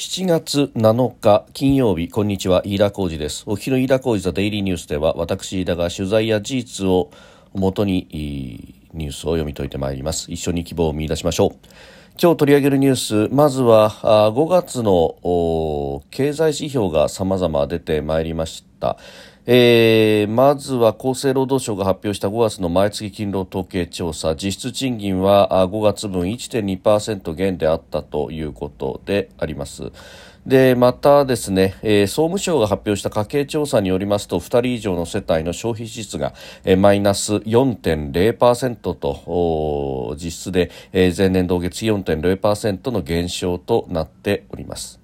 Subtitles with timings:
[0.00, 3.42] 7月7日金曜日こんにちは飯田浩二です。
[3.44, 7.10] お昼の飯田浩二ザデイリーニュースでは私飯田が取材や事実を
[7.52, 8.08] もとに
[8.94, 10.32] ニュースを読み解いてまいります。
[10.32, 11.50] 一緒に希望を見出しましょう。
[12.18, 18.96] 今日取り上げるニュースまずは5月の経済指標が様々出てまいりました。
[19.46, 24.34] えー、まずは厚生労働省が発表した5月の毎月勤労統計調査。
[24.36, 29.92] 実質賃金は5月分1.2%減であったということであります。
[30.46, 36.32] でまたですね、えー、総務省が発表した家計調査によりますと2人以上の世帯の消費支出が、
[36.64, 44.99] えー、マイナス4.0%と実質で、えー、前年同月4.0%の減少となっております。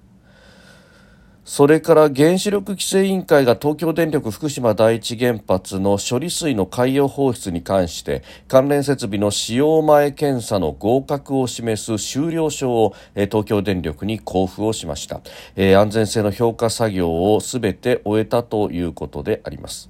[1.47, 15.21] それから原子力規制委員会が東京電力福島第一原発の処理水の海洋放出に関して関連設備の使用前検査の合格を示す終了証を東京電力に交付をしました
[15.55, 19.89] 安全性の評価作業をすべて終えたということであります。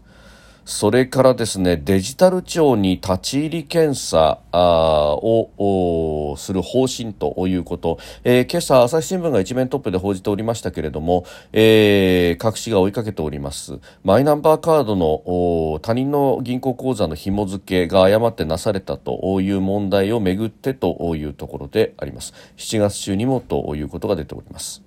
[0.68, 13.80] それからですねデジタル庁に立ち入り検査をする方針ということ、えー、今朝朝日新聞が一面トップで報じておりましたけれども、えー、各紙が追いかけております。
[14.04, 22.34] マイナンバーカードの他人の銀行口座の紐付けが誤ってなされたという問題をめぐってというところであります。
[22.58, 24.87] 7月中にもということが出ております。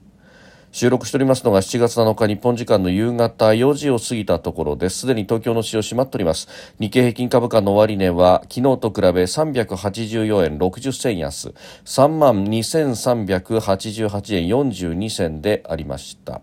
[0.72, 5.00] 収録しておりますのが7月7日日本時間の夕方4時を過ぎたところです。
[5.00, 6.46] すでに東京の市場閉まっております。
[6.78, 11.52] 日経平均株価の終値は昨日と比べ384円60銭安。
[11.84, 16.40] 3万2388円42銭でありました。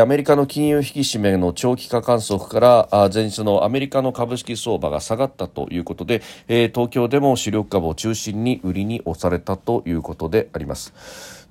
[0.00, 10.94] アメリカの金融引き締めの長期化観測から前日のアメリカの株式相場が下がったということで東京でも主力株を中心に売りに押されたということであります。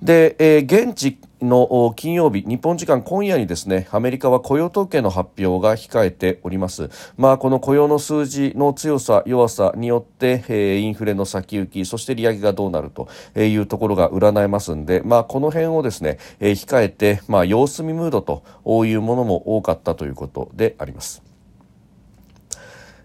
[0.02, 6.90] で、現地の金曜日、日本時間今夜にですね、アメリカは雇用統計の発表が控えております。
[7.16, 13.08] まあ、この雇用の数字の強さ、弱さによって、えー、インフレの先行き、そして利上げがどうなると
[13.38, 18.42] いうところが占えますんで、まあ、この辺をですね、えー、控えて、まあ、様子見ムードと
[18.86, 21.25] いうものも多かったということであります。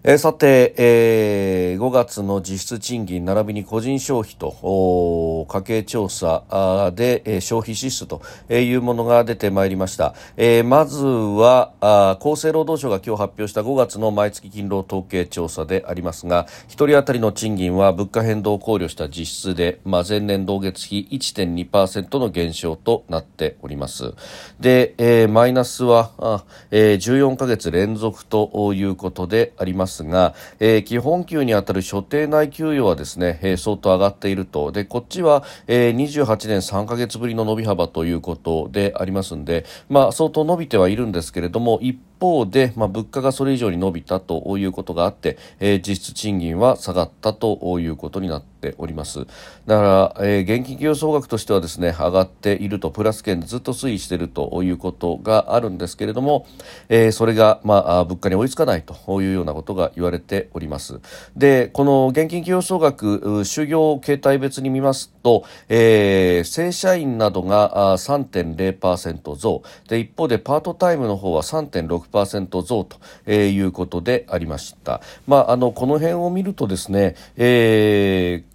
[0.04, 8.20] えー、さて、えー、5月の実質賃金並びに個人消費と家計調査で、えー、消費支出と
[8.50, 24.14] いうものが出てまいりました、えー、まずはあ厚生労働省が今日発表した5月の毎月勤労統計調査でありますが1人当たりの賃金は物価変動を考慮した実質で、まあ、前年同月比1.2%の減少となっております。
[24.58, 29.91] で、えー、マイナスはあ、えー、14ヶ月連続ということであります。
[29.92, 34.72] ますが、えー、基本給にあたる所定内給与はですね、えー、相当上がっていると。
[34.72, 49.26] で、こっちは、えー、28年3ヶ月ぶりの伸び幅ということでありますんで、まあ、相当伸びてはいるんですけれども、一方方で、まあ、物価がそれ以上に伸びたということがあって、えー、実質賃金は下がったということになっております。
[49.66, 56.46] だから、えー、現金給与総額としてはですね、上がっていると、プラス圏でずっと推移しているということがあるんですけれども、
[56.88, 61.00] えー、それが、まあ、物価に追いつかないというようなことが言われております。
[61.36, 75.00] で、この現金給与総額、就業形態別に見ますと、えー、正社員などが3.0%増、で、一方でパートタイムの方は3.6% 10%増ということでありました。
[75.26, 78.51] まあ、あのこの辺を見るとですね、えー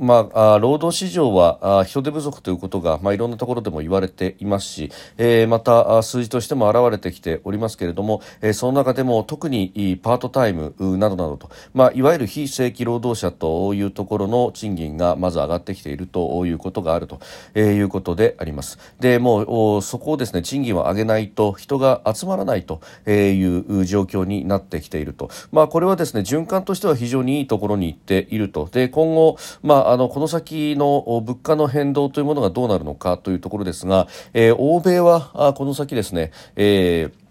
[0.00, 17.20] まあ、労働市場は人手不足ということが、まあ、いろんなところでも言われていますし、えー、また数字としても現れてきておりますけれども、えー、その中でも特にパートタイムなどなどと、まあ、いわゆる非正規労働者というところの賃金がまず上がってきているということがあると
[17.58, 18.78] いうことであります。
[19.00, 25.28] で、もうそこをですね、賃金を上げないと人が集まらないという状況になってきていると。
[25.52, 28.66] まあ、これはですね、循環としては非常にいいところに行っていると。
[28.72, 37.29] で、今後、まああのこの先の物価の変動というものがどうなるのかというところですが、えー、欧米はあこの先ですね、えー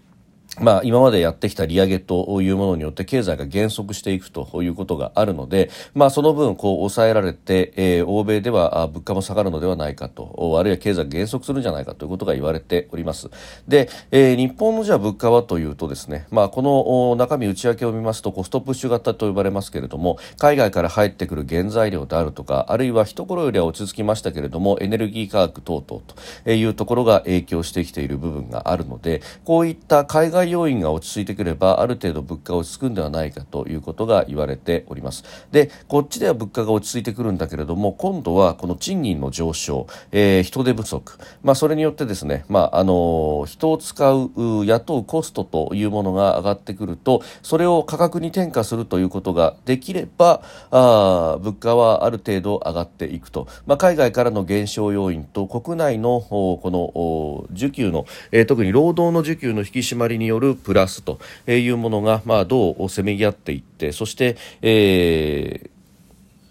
[0.60, 13.30] まあ、今までやってきた利上げというものによって経済が減速していくということがあるので、まあ、その分こう抑えられて、えー、欧米では物価も下がるのではないかとあるいは経済が減速するんじゃないかということが言われております。
[13.66, 26.02] で、えー、日本のじゃあ物価はというとですね、まあ、この中身内訳を見ますとコストプッシュ型と呼ばれますけれども海外から入ってくる原材料であるとかあるいは一頃よりは落ち着きましたけれどもエネルギー価格等々
[26.44, 35.24] というところが影響してきている部分があるのでこういった海外要因が落ち着いてくればある程度物価が落ち着くんではないかということが言われております。
[35.50, 44.30] でこっちでは物価が落ち着いてくるんだけれども今度はこの賃金の上昇、えー、人手不足、まあ、それによってですね、まあ、あの人を使う
[44.66, 65.70] 雇うコストというものが上がってくるとそれを価格に転嫁するということができればあ物価はある程度上がっていくと、まあ、海外からの減少要因と国内のこの需給の、えー、特に労働の需給の引き締まりによるプラスというものが、まあ、どうせめぎ合っていってそして、えー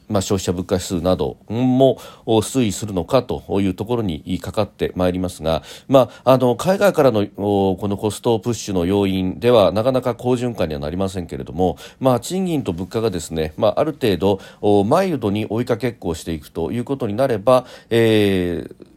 [0.09, 14.39] まあ、消費者物価指数なども推移するのかというところにかかってまいりますが、まあ、あの海外からのこのコストプッシュの要因ではなかなか好循環にはなりませんけれども、まあ、賃金と物価がですね、まあ、ある程度
[14.83, 18.89] マイルドに追いかけっこをしていくということになれば、えー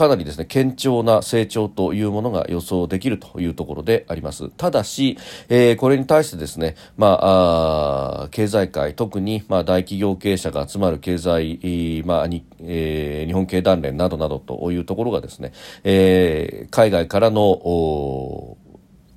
[0.00, 4.48] かなりですね堅調な成長というものが予想できるというところであります。
[4.48, 5.18] ただし、
[5.50, 15.52] えー、これに対してですね、まあ、あ経済界特に、まあ、大企業経営者が集まる経済、まあにえー、日本経団連などなどというところがですね、
[15.84, 18.56] えー、海外からの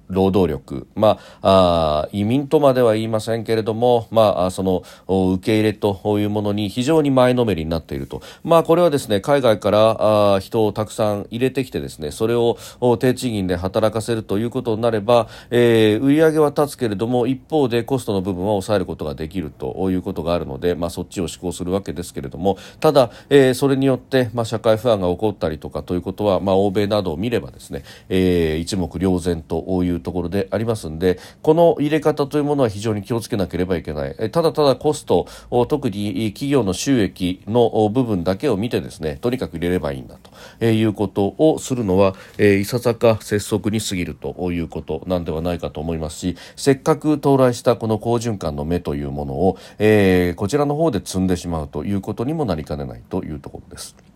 [0.10, 12.58] 労働力、まあ、あ移民とまでは言いませんけれども、まあ、その受け入れというものに非常に前のめりになっていると、まあ、これはですね海外からあ人をたくさん入れてきてですねそれを
[13.00, 35.28] 低賃金で働かせるということになれば、えー、売上は立つけれども一方でコストの部分は抑えることができるということがあるので、まあ、そっちを施行するわけですけれどもただ、えー、それによって、まあ、社会不安が起こったりとかということは、まあ、欧米などを見ればですね、えー、一目瞭然というところでありますんでこの入れ方というものは非常に気をつけなければいけないただただコスト
[35.68, 40.18] 特に企業の収益の部分だけを見てですねとにかく入れればいいんだ
[40.60, 54.13] ということをするのは、えいささか拙速に過ぎるということなんではないかと思いますしせっかく到来したこの好循環の目というものを、えー、こちらの方で積んでしまうということにもなりかねないというところです。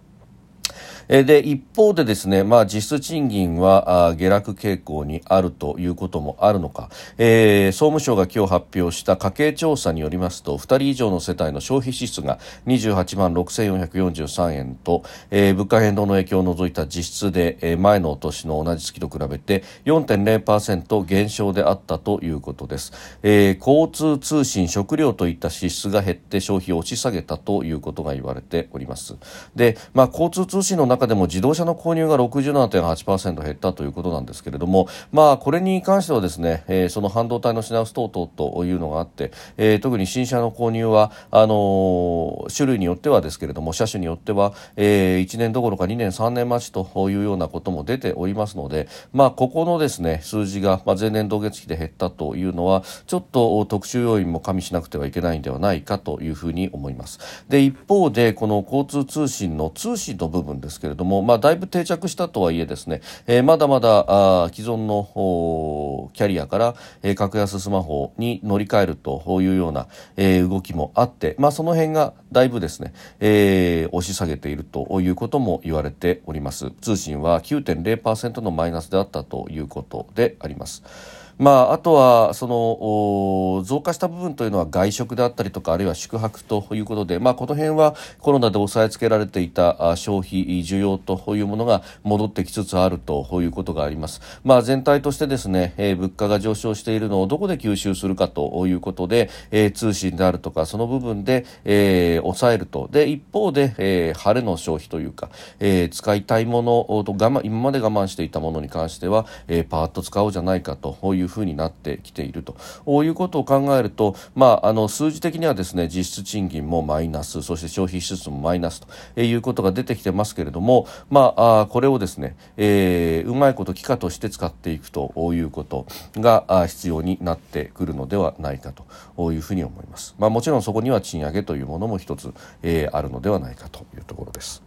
[1.08, 22.92] で一方でですね、まあ、実質賃金は下落傾向にあるということもあるのか、えー、総務省が今日発表した家計調査によりますと2人以上の世帯の消費支出が28万6443円と、えー、物価変動の影響を除いた実質で、えー、前の年の同じ月と比べて4.0%減少であったということです、
[23.24, 29.16] えー、交通通信食料といった支出が減って消費を押し下げたということが言われております。
[29.56, 57.20] で、まあ、交通通信の中中でも自動車の購入が67.8%減ったということなんですけれども、まあ、これに関してはですね、えー、その半導体の品薄等々というのがあって、えー、特に新車の購入はあのー、種類によってはですけれども車種によっては、えー、1年どころか2年3年待ちというようなことも出ておりますので、まあ、ここのですね数字が、まあ、前年同月期で減ったというのはちょっと特殊要因も加味しなくてはいけないんではないかというふうに思います。
[57.50, 64.06] で一方でこの交通通信の通信の部分ですけれども、まあ、だいぶ定着したとはいえですね、えー、まだまだ
[64.46, 81.27] あ既存のキャリアから、えー、格安スマホに乗り換えるというような、えー、動きもあって、まあ、その辺がだいぶですね、えー、押し下げているということも言われております通信は9.0%のマイナスであったということであります。
[81.38, 102.88] まあ、あとはその増加した部分というのは外食であったりとかあるいは宿泊ということで、まあ、この辺はコロナで抑えつけられていた消費需要というものが戻ってきつつあるということがあります、まあ、全体としてですね、えー、物価が上昇しているのをどこで吸収するかということで、えー、通信であるとかその部分で、えー、抑えると。
[102.92, 105.30] で一方で、えー、晴れの消費というか、
[105.60, 112.56] えー、使いたいものと我慢今まで我慢していたものに関しては、えー、パーッと使おうじゃないかといういうふうになってきていると
[113.04, 118.82] いうことを考えると、まあ、あの数字的にはですね実質賃金もマイナスそして消費支出もマイナス
[119.16, 130.16] ということが出てきてますけれども、まあ、これをですね、えー、うまいこと機価として使っていくということが必要になってくるのではないかというふうに思います。
[130.18, 134.67] まあ、もちろんそこには賃上げというものも一つ、えー、あるのではないかというところです。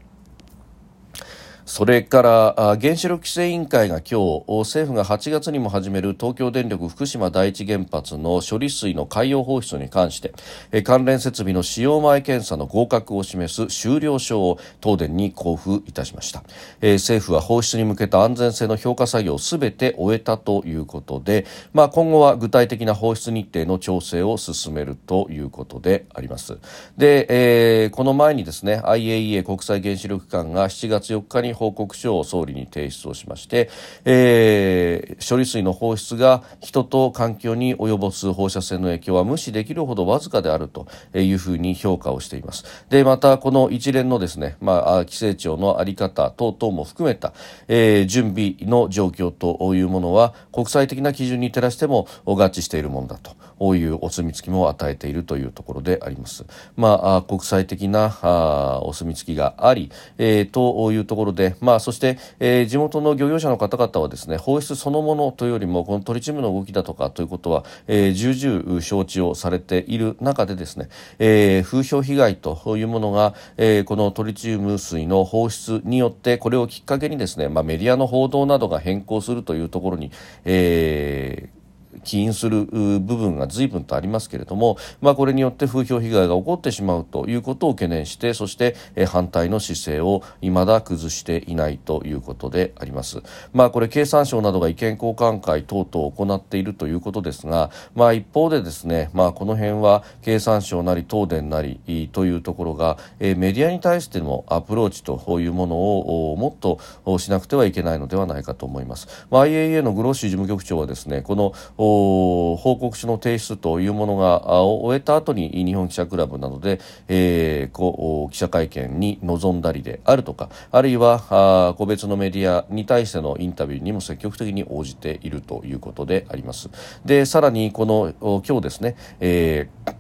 [1.71, 16.43] それから原子力規制委員会が今日政府が8月にも始める東京電力福島第一原発の処理水の海洋放出に関して関連設備の使用前検査の合格を示す終了証を東電に交付いたしました。
[16.81, 26.59] 政府は放出に向けた安全性の評価作業をすべて終えたということで、まあ、今後は具体的な放出日程の調整を進めるということであります。
[26.99, 33.69] で、えー、この前にですね IAEA 国際原子力機関が7月4日に報告書を総理に提出をしまして、
[34.07, 42.65] えー、処理水の放出が人と環境に及ぼす放射線の影響は無視できるほどわずかであるというふうに評価をしています。
[42.89, 47.35] でまたこの一連のですね、まあ、規制庁の在り方等々も含めた、
[47.69, 53.33] えー、準備の状況というものは国際的な基準に照らしても合致しているものだと。
[53.61, 56.47] こういうお墨付きも与えているというところであります。
[56.77, 70.89] まあ、国際的なあお墨付きがあり、えー、というところで、まあ、そして、えー、地元の漁業者の方々はですね放出そのものというよりもこのトリチウムの動きだとかということは、えー、重々承知をされている中でですね、
[71.19, 80.11] えー、風評被害というものが、えー、このトリチウム水の放出によってこれをきっかけにですね、まあ、メディアの報道などが変更するというところに、
[80.47, 81.60] えー
[82.05, 93.23] 起因する部分が随分とありますけれども、まあ、これによって風評被害が起こってしまうということを懸念してそして反対の姿勢を未だ崩していないということであります。
[93.53, 101.81] まあ、これ経産省などが意見交換会等々を行っているということですが、まあ、一方でですね、まあ、この辺は経産省なり東電なり
[102.13, 109.27] というところがメディアに対してのアプローチというものをもっとしなくてはいけないのではないかと思います。
[109.31, 126.69] まあ、IAEA のグロッシー事務局長はですねこの報告書の提出というものが終えた後に日本記者クラブなどで、えー、こ記者会見に臨んだりであるとかあるいは個別のメディアに対してのインタビューにも積極的に応じているということであります。
[127.05, 130.00] でさらにこの今日ですね、えー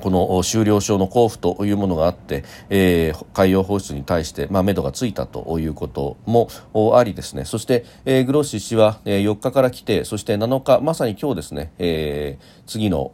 [0.00, 6.48] この終了証の交付というものがあって、えー、海洋放出に対して、まあ、目処がついたということも
[6.96, 13.12] ありですね、そして、えー、グロッシ氏は、えー、4日から来て、そして7日、まさに今日ですね、えー、次の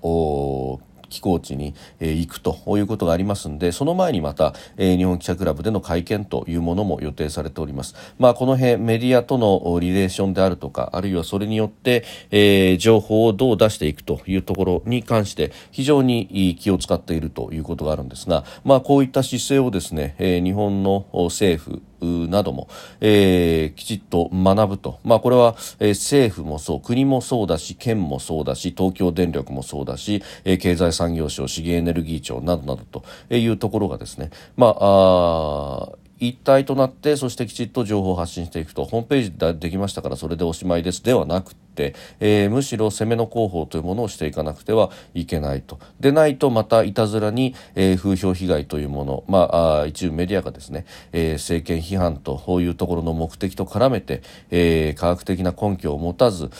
[1.12, 7.94] 寄港地に、えー、行くということがありますのでその前にまた、えー、日本記者クラブでの会見というものも予定されております。
[8.18, 22.68] まあ、この辺メディアとのリレーションであるとかあるいはそれによって、えー、情報をどう出していくというところに関して非常に気を使っているということがあるんですが、まあ、こういった姿勢をですね、えー、日本の政府なども、
[23.00, 38.84] えー、きちっと学ぶと、まあ、これは、えー、政府もそう国もそうだし県もそうだし東京電力もそうだし、えー、経済産業省資源エネルギー庁などなどというところがですね、まあ、あ一体となってそしてきちっと情報を発信していくと。
[38.84, 41.02] ホームページでできましたからそれでおしまいです。
[41.02, 45.80] ではなくて、えー、むしろ攻めの広報というものをしていかなくてはいけないと。
[45.98, 56.50] でないとまたいたずらに、えー、風評被害というもの、まあ、あ一部メディアがですね、えー、政権批判というところの目的と絡めて、え、科学的な根拠を持たず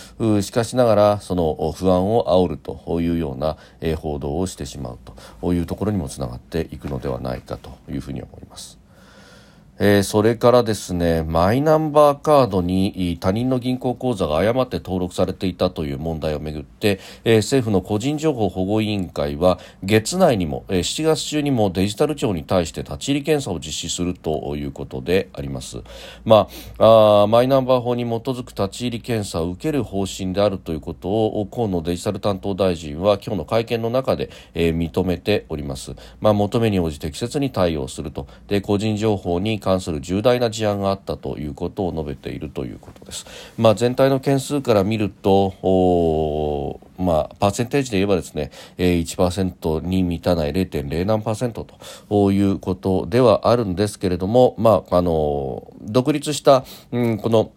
[0.43, 4.99] しかしながらその不安を煽るというような、え、報道をしてしまう
[5.41, 8.82] というところにもつながっていくのではないかというふうに思います。
[9.85, 25.79] えー、それからですねマイナンバーカードに他人の銀行口座が誤って登録されていたという問題をめぐって、えー、政府の個人情報保護委員会は月内にも、えー、7月中にもデジタル庁に対して立ち入り検査を実施するということであります、
[26.25, 26.49] ま
[26.79, 38.29] あ、あマイナンバー法に基づく立ち入り検査を受ける方針であるということを河野デジタル担当大臣は今日の会見の中で、えー、認めております、まあ、求めに応じ適切に対応すると。
[38.47, 43.27] で個人情報に関関する重大な事案があったということを述べているということです。
[43.57, 51.67] まあ、全体の件数から見るとまあ、パーセンテージで言えばですね、えー、1%に満たない0.0何パーセント
[52.09, 57.51] ということではあるんですけれども、まあ、あの独立した、うん、この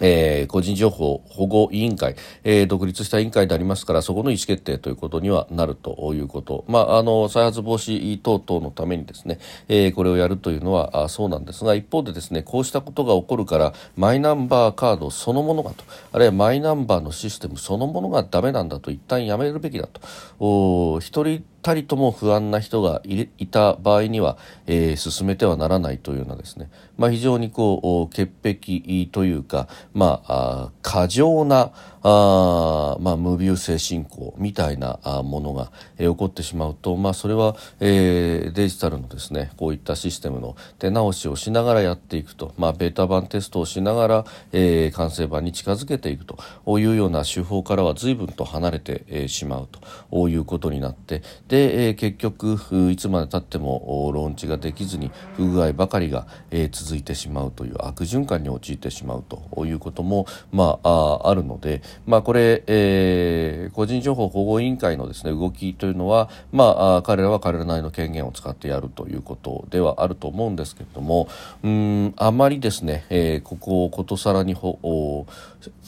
[0.00, 9.38] えー、個人情報保護委員会、えー、独立した委員会でありますからそこの意思決定ということにはなるということ、まあ、あの再発防止等々のためにですね、
[9.68, 20.00] えー、これをやるというのはあそうなんですが一方でですねこうしたことが起こるからマイナンバーカードそのものがとあるいはマイナンバーのシステムそのものがダメなんだと一旦やめるべきだと。
[20.38, 46.38] お一人たりとも不安な人がいた場合には、えー、進めてはならないというようなですね、まあ、非常にこう潔癖というか、まあ、過剰なあ、まあ、無病性進行みたいなものが、えー、起こってしまうと、まあ、それは、えー、デジタルのですねこういったシステムの手直しをしながらやっていくと、まあ、ベータ版テストをしながら、えー、完成版に近づけていくと
[46.78, 49.68] いうような手法からは随分と離れて、えー、しまう
[50.10, 52.58] ということになってで、えー、結局
[52.90, 71.28] いつまでたってもローンチができずに不具合ばかりが、えー、続いてしまうという悪循環に陥ってしまうということも、まあ、ああるので、まあ、これ、えー、個人情報保護委員会のですね動きというのは、まあ、彼らは彼らなりの権限を使ってやるということではあると思うんですけれども
[71.62, 75.26] うんあまりですね、えー、ここをことさらにほ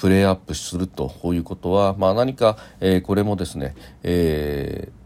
[0.00, 5.01] プレイアップするということは、まあ、何か、えー、これもですね、えー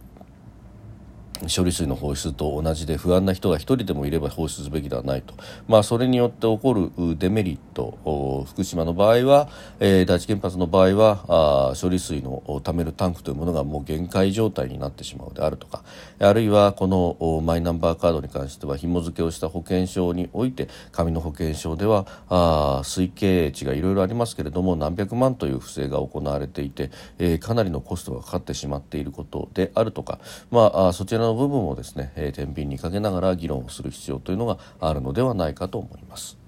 [1.54, 5.34] 処理水の放出と同じで不安な人が1人でもいれば放出すべきではないと、
[5.68, 9.48] まあ、それによって起こるデメリット福島の場合は、
[9.80, 15.82] えー、第一原発の場合はあ処理水の貯めるタンクというものがもう限界状態になってしまうであるとか。
[16.18, 30.18] あるいはこのマイナンバーカードに関しては紐付けをした保険証において紙の保険証ではあ推計値がいろいろありますけれども何百万という不正が行われていて、えー、かなりのコストがかかってしまっていることであるとか、
[30.50, 36.38] まあ、そちらの部分をですね、えー、天秤にかけながら議論をする必要というのがあるのではないかと思います。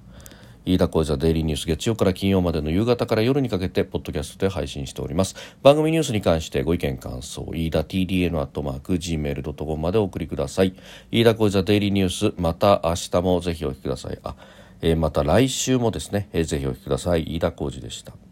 [0.64, 5.34] 飯田浩司はデイリーニュース月曜から金曜までの夕方から夜にかけてポッドキャストで配信しております。
[5.62, 10.74] 番組ニュースに関してご意見感想飯田 TDN アットマーク Gmail.com までお送りください。
[11.10, 14.18] 飯田浩司はデイリーニュースまた明日もぜひお聞きください。
[14.22, 14.36] あ、
[14.82, 17.22] えー、また来週もですね、えー、ぜひお聞きください。
[17.22, 18.27] 飯田浩司でした。